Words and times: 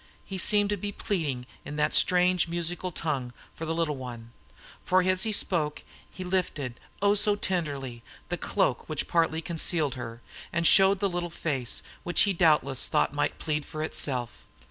He 0.25 0.39
seemed 0.39 0.71
to 0.71 0.77
be 0.77 0.91
pleading 0.91 1.45
in 1.63 1.75
that 1.75 1.93
strange 1.93 2.47
musical 2.47 2.91
tongue 2.91 3.33
for 3.53 3.67
the 3.67 3.75
little 3.75 3.97
one; 3.97 4.31
for 4.83 5.03
as 5.03 5.21
he 5.21 5.31
spoke 5.31 5.83
he 6.09 6.23
lifted, 6.23 6.79
O, 7.03 7.13
so 7.13 7.35
tenderly, 7.35 8.01
the 8.29 8.35
cloak 8.35 8.89
which 8.89 9.07
partly 9.07 9.43
concealed 9.43 9.93
her, 9.93 10.19
and 10.51 10.65
showed 10.65 11.01
the 11.01 11.07
little 11.07 11.29
face, 11.29 11.83
which 12.01 12.21
he 12.21 12.33
doubtless 12.33 12.87
thought 12.87 13.13
might 13.13 13.37
plead 13.37 13.63
for 13.63 13.83
itself. 13.83 14.47